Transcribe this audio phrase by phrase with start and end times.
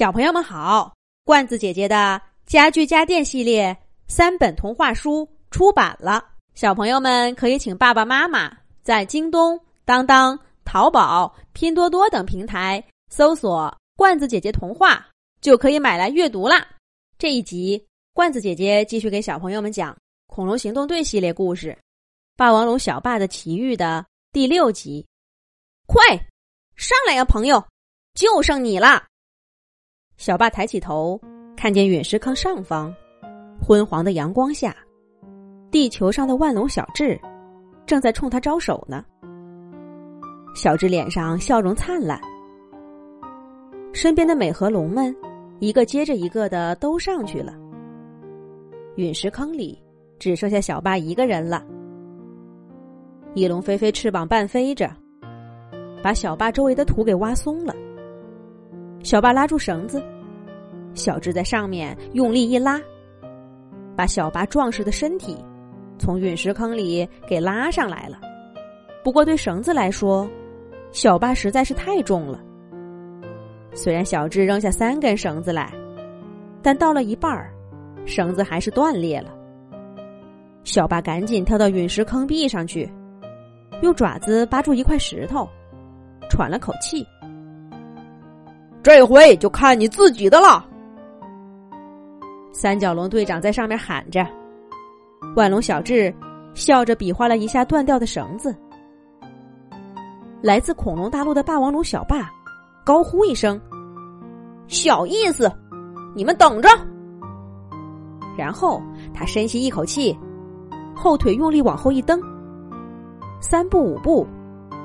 [0.00, 0.94] 小朋友们好，
[1.26, 3.76] 罐子姐姐的家具家电系列
[4.08, 8.50] 三本童话书出版了，小朋友们可以请爸爸妈妈
[8.82, 15.06] 在京东、当当、淘宝、拼多多等平台搜索“罐子姐姐童话”，
[15.42, 16.66] 就可以买来阅读啦。
[17.18, 19.92] 这一集，罐子姐姐继续给小朋友们讲
[20.28, 21.72] 《恐龙行动队》系列故事
[22.38, 25.06] 《霸王龙小霸的奇遇》的第六集。
[25.86, 26.02] 快
[26.74, 27.62] 上来呀，朋友，
[28.14, 29.04] 就剩你了！
[30.20, 31.18] 小霸抬起头，
[31.56, 32.94] 看见陨石坑上方，
[33.58, 34.76] 昏黄的阳光下，
[35.70, 37.18] 地球上的万龙小智
[37.86, 39.02] 正在冲他招手呢。
[40.54, 42.20] 小智脸上笑容灿烂，
[43.94, 45.16] 身边的美和龙们
[45.58, 47.54] 一个接着一个的都上去了。
[48.96, 49.82] 陨石坑里
[50.18, 51.64] 只剩下小霸一个人了。
[53.32, 54.90] 翼龙飞飞翅膀半飞着，
[56.02, 57.74] 把小霸周围的土给挖松了。
[59.02, 60.02] 小霸拉住绳子，
[60.94, 62.80] 小智在上面用力一拉，
[63.96, 65.36] 把小八壮实的身体
[65.98, 68.18] 从陨石坑里给拉上来了。
[69.02, 70.28] 不过对绳子来说，
[70.92, 72.40] 小霸实在是太重了。
[73.72, 75.72] 虽然小智扔下三根绳子来，
[76.60, 77.52] 但到了一半儿，
[78.04, 79.30] 绳子还是断裂了。
[80.64, 82.90] 小八赶紧跳到陨石坑壁上去，
[83.80, 85.48] 用爪子扒住一块石头，
[86.28, 87.06] 喘了口气。
[88.82, 90.66] 这回就看你自己的了。
[92.52, 94.26] 三角龙队长在上面喊着，
[95.36, 96.14] 万龙小智
[96.54, 98.54] 笑着比划了一下断掉的绳子。
[100.42, 102.30] 来自恐龙大陆的霸王龙小霸
[102.84, 103.60] 高呼一声
[104.66, 105.50] ：“小意思，
[106.14, 106.68] 你们等着！”
[108.36, 110.16] 然后他深吸一口气，
[110.94, 112.20] 后腿用力往后一蹬，
[113.40, 114.26] 三步五步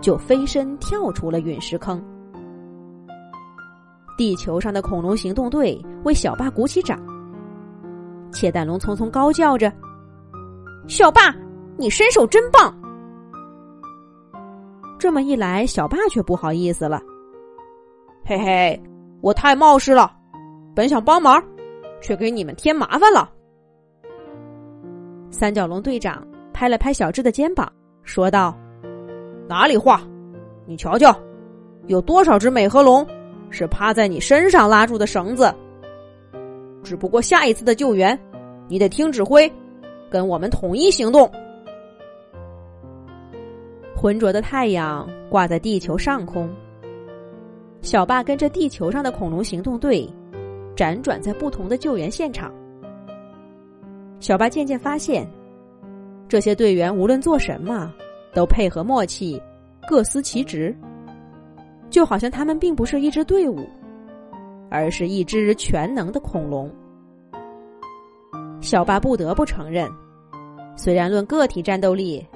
[0.00, 2.02] 就飞身跳出了陨石坑。
[4.16, 6.98] 地球上的恐龙行动队为小霸鼓起掌，
[8.32, 9.72] 窃蛋龙匆匆高叫着
[10.88, 11.34] ：“小霸，
[11.76, 12.74] 你身手真棒！”
[14.98, 17.00] 这么一来，小霸却不好意思了
[18.24, 18.82] ：“嘿嘿，
[19.20, 20.10] 我太冒失了，
[20.74, 21.42] 本想帮忙，
[22.00, 23.30] 却给你们添麻烦了。”
[25.30, 27.70] 三角龙队长拍了拍小智的肩膀，
[28.02, 28.56] 说道
[29.48, 30.00] ：“哪里话？
[30.66, 31.14] 你瞧瞧，
[31.86, 33.06] 有多少只美颌龙？”
[33.50, 35.54] 是趴在你身上拉住的绳子。
[36.82, 38.18] 只不过下一次的救援，
[38.68, 39.50] 你得听指挥，
[40.10, 41.30] 跟我们统一行动。
[43.94, 46.50] 浑浊的太阳挂在地球上空，
[47.82, 50.08] 小霸跟着地球上的恐龙行动队
[50.74, 52.52] 辗转在不同的救援现场。
[54.18, 55.24] 小霸渐渐发现，
[56.28, 57.92] 这些队员无论做什么，
[58.34, 59.40] 都配合默契，
[59.88, 60.74] 各司其职。
[61.90, 63.68] 就好像他们并不是一支队伍，
[64.72, 66.72] 而是一只全能的恐龙。
[68.62, 69.86] 小巴不得不承认，
[70.76, 72.26] 虽然论个体战斗力，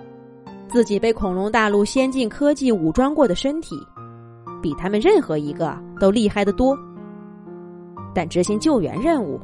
[0.69, 3.75] 自己被恐龙大陆先进科技武装过的身体，
[4.61, 6.79] 比他们任何一个都厉害的多，
[8.15, 9.41] 但执行救援任务，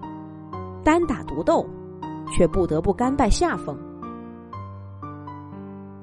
[0.84, 1.64] 单打独斗，
[2.30, 3.74] 却不得不甘拜下风。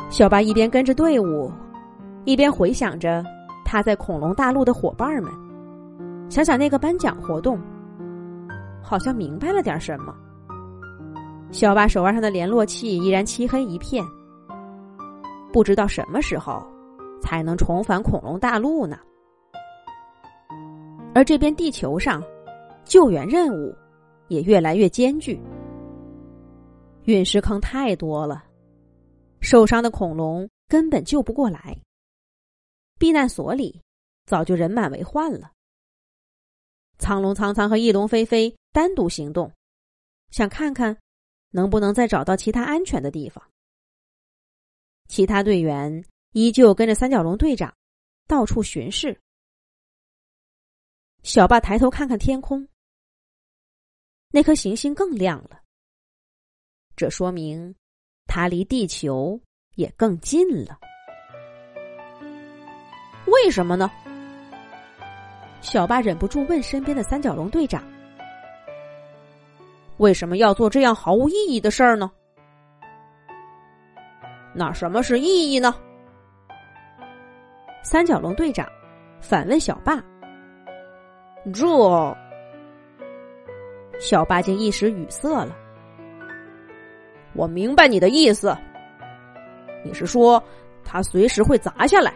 [0.10, 1.52] 小巴一边跟着队伍，
[2.26, 3.24] 一边回想着。
[3.64, 5.32] 他在恐龙大陆的伙伴们，
[6.30, 7.60] 想想那个颁奖活动，
[8.84, 10.16] 好像明白了点什么。
[11.52, 14.06] 小巴手腕上的联络器依然漆黑一片，
[15.52, 16.64] 不知道什么时候
[17.20, 19.00] 才能重返恐龙大陆呢？
[21.16, 22.24] 而这边地球上，
[22.86, 23.76] 救援任务
[24.28, 25.42] 也越来越艰巨，
[27.06, 28.44] 陨石坑太多了，
[29.42, 31.76] 受伤的恐龙根本救不过来。
[33.00, 33.82] 避难所里
[34.28, 35.50] 早就人满为患了。
[37.00, 39.52] 苍龙苍苍和翼龙飞飞单独行动，
[40.30, 40.96] 想看看
[41.50, 43.44] 能不能再找到其他安全的地方。
[45.08, 47.74] 其他队员依旧跟着三角龙队长
[48.28, 49.20] 到处巡视。
[51.24, 52.68] 小霸抬头看看天空，
[54.32, 55.62] 那颗行星更亮了，
[56.96, 57.74] 这说明
[58.26, 59.42] 它离地球
[59.76, 60.80] 也更近了。
[63.26, 63.90] 为什么呢？
[65.62, 67.84] 小巴忍不住问身边的三角龙队长
[69.98, 72.10] ：“为什么要做这样毫无意义的事儿呢？”
[74.56, 75.76] 那什么是意义呢？
[77.84, 78.68] 三角龙队长
[79.22, 80.02] 反问小霸
[81.54, 82.18] ：“这……”
[84.00, 85.56] 小巴竟一时语塞了。
[87.34, 88.58] 我明白你的意思，
[89.84, 90.42] 你是说
[90.84, 92.14] 它随时会砸下来？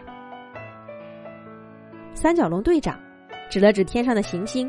[2.14, 2.98] 三角龙队长
[3.54, 4.68] 指了指天上的行星，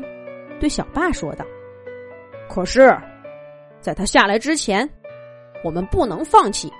[0.60, 1.44] 对小爸说道
[2.48, 2.96] ：“可是，
[3.80, 4.88] 在他下来之前，
[5.64, 6.72] 我们不能放弃。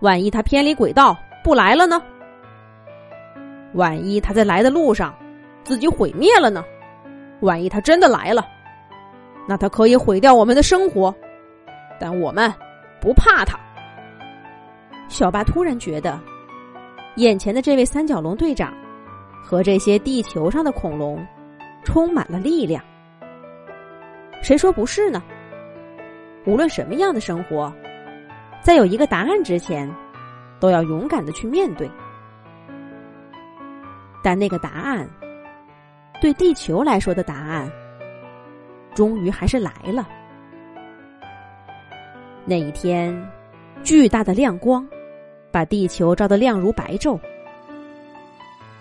[0.00, 2.02] 万一他偏离轨道不来了呢？
[3.74, 5.16] 万一他在来的路上
[5.62, 6.64] 自己毁灭了呢？
[7.42, 8.44] 万一他真的来了，
[9.46, 11.14] 那他可以毁掉我们的生活，
[12.00, 12.52] 但我们
[13.00, 13.56] 不怕他。”
[15.06, 16.18] 小巴突然觉得，
[17.18, 18.74] 眼前的这位三角龙队长
[19.46, 21.24] 和这些地球上的恐龙
[21.84, 22.82] 充满了力量。
[24.42, 25.22] 谁说不是呢？
[26.44, 27.72] 无论什么样的生活，
[28.60, 29.88] 在有一个答案之前，
[30.58, 31.88] 都要勇敢的去面对。
[34.20, 35.08] 但那个答案，
[36.20, 37.70] 对地球来说的答案，
[38.96, 40.08] 终于还是来了。
[42.44, 43.16] 那一天，
[43.84, 44.84] 巨大的亮光。
[45.52, 47.18] 把地球照得亮如白昼，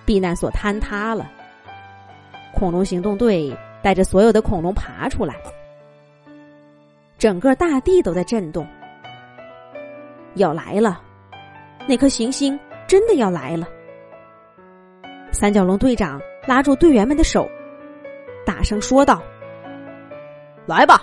[0.05, 1.29] 避难所坍塌了。
[2.53, 5.35] 恐龙行动队带着所有的恐龙爬出来，
[7.17, 8.65] 整个大地都在震动。
[10.35, 11.01] 要来了，
[11.87, 12.57] 那颗行星
[12.87, 13.67] 真的要来了。
[15.31, 17.49] 三角龙队长拉住队员们的手，
[18.45, 19.21] 大声说道
[20.65, 21.01] ：“来吧，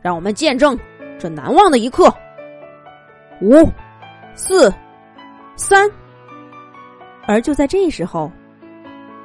[0.00, 0.78] 让我们见证
[1.18, 2.12] 这难忘的一刻。”
[3.42, 3.68] 五。
[4.38, 4.70] 四、
[5.56, 5.90] 三，
[7.26, 8.30] 而就在这时候，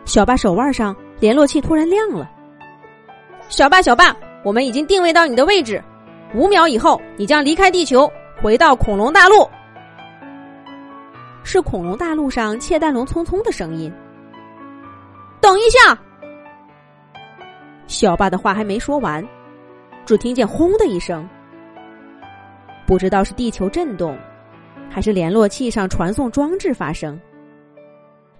[0.05, 2.29] 小巴手腕上联络器突然亮了。
[3.47, 5.81] 小巴，小巴，我们已经定位到你的位置，
[6.33, 8.11] 五秒以后你将离开地球，
[8.41, 9.47] 回到恐龙大陆。
[11.43, 13.91] 是恐龙大陆上窃蛋龙匆匆的声音。
[15.39, 15.97] 等一下，
[17.87, 19.25] 小巴的话还没说完，
[20.05, 21.27] 只听见轰的一声，
[22.85, 24.17] 不知道是地球震动。
[24.89, 27.17] 还是联络器上传送装置发生，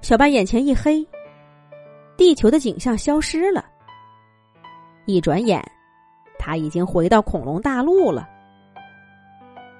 [0.01, 1.07] 小巴眼前一黑，
[2.17, 3.63] 地球的景象消失了。
[5.05, 5.63] 一转眼，
[6.39, 8.27] 他已经回到恐龙大陆了。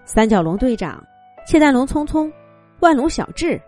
[0.06, 1.04] 三角龙队长、
[1.48, 2.32] 窃蛋龙匆匆、
[2.82, 3.60] 万龙小智，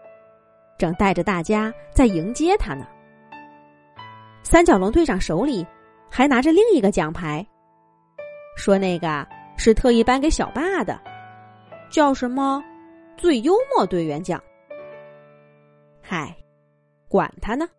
[0.77, 2.85] 正带着大家在迎接他呢。
[4.43, 5.65] 三角龙队长手里
[6.09, 7.45] 还拿着另一个奖牌，
[8.55, 9.27] 说那个
[9.57, 10.99] 是特意颁给小爸的，
[11.89, 12.63] 叫什么？
[13.17, 14.41] 最幽默队员奖。
[16.01, 16.35] 嗨，
[17.13, 17.69] 管他呢！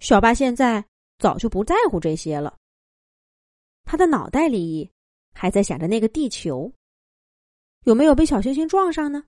[0.00, 0.82] 小巴现在
[1.18, 2.56] 早就不在乎这些了。
[3.84, 4.90] 他的脑袋里
[5.34, 6.72] 还在想着那个地球
[7.84, 9.22] 有没有被小星星撞上呢？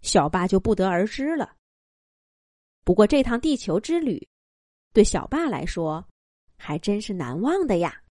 [0.00, 1.54] 小巴就不得而知了。
[2.86, 4.26] 不过这趟地球之旅，
[4.94, 6.02] 对小巴来说
[6.56, 8.02] 还真是难忘的呀。